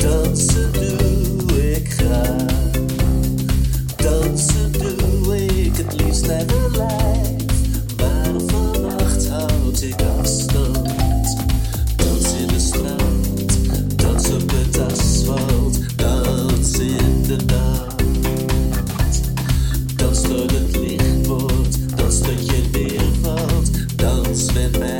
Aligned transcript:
Dansen 0.00 0.72
doe 0.72 1.72
ik 1.72 1.90
graag. 1.92 2.70
Dansen 3.96 4.72
doe 4.72 5.36
ik 5.46 5.76
het 5.76 6.00
liefst 6.00 6.26
bij 6.26 6.46
de 6.46 6.70
lijf. 6.76 7.42
Maar 7.96 8.34
opnacht 8.34 9.28
houd 9.28 9.82
ik 9.82 10.02
afstand. 10.18 11.36
Dans 11.96 12.32
in 12.40 12.46
de 12.46 12.60
strand, 12.60 13.58
dans 13.96 14.28
op 14.28 14.50
het 14.50 14.78
asfalt. 14.92 15.78
Dans 15.96 16.78
in 16.78 17.22
de 17.26 17.36
nacht. 17.46 18.02
Dans 19.96 20.22
dat 20.22 20.50
het 20.50 20.76
licht 20.76 21.26
woord, 21.26 21.96
dans 21.96 22.18
dat 22.20 22.46
je 22.46 22.52
het 22.52 22.70
weer 22.70 23.02
valt. 23.22 23.70
Dans 23.96 24.52
met 24.52 24.78
mij. 24.78 24.99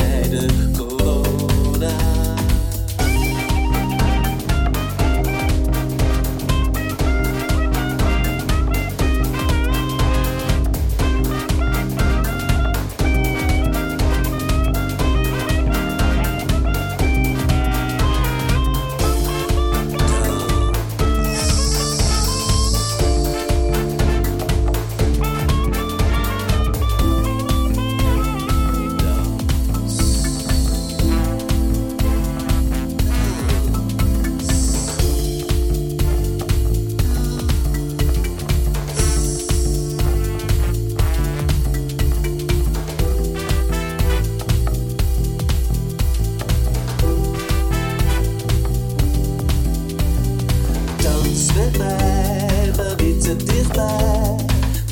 Zwerf 51.35 51.79
mij 51.79 52.71
maar 52.77 52.95
niet 53.03 53.21
te 53.21 53.37
dichtbij, 53.37 54.37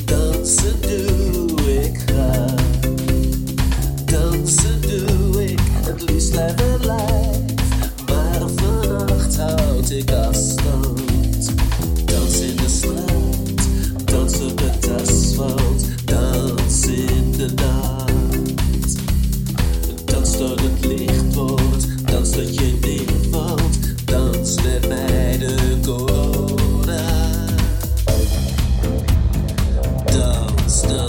dansen 0.05 0.81
doe 0.81 1.81
ik 1.81 2.01
graag. 2.05 2.53
Dansen 4.05 4.81
doe 4.81 5.43
ik 5.43 5.59
het 5.85 6.09
liefst 6.09 6.31
bij 6.31 6.53
mijn 6.55 6.85
lijf, 6.85 7.37
maar 8.07 8.49
vannacht 8.55 9.37
houd 9.37 9.89
ik 9.89 10.11
afstand. 10.11 11.01
Dans 12.05 12.39
in 12.39 12.55
de 12.55 12.69
straat, 12.69 14.05
dans 14.05 14.41
op 14.41 14.59
het 14.59 14.89
asfalt, 15.01 15.85
dans 16.05 16.85
in 16.85 17.31
de 17.37 17.51
nacht. 17.55 18.95
Dans 20.05 20.37
tot 20.37 20.61
het 20.61 20.85
licht 20.85 21.33
wordt, 21.33 21.87
dans 22.05 22.29
tot 22.29 22.55
je 22.55 22.77
neervalt, 22.81 23.77
dans 24.05 24.55
met 24.55 24.87
mij. 24.87 25.08
still 30.79 31.08